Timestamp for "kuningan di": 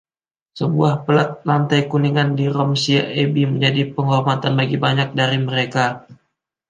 1.91-2.45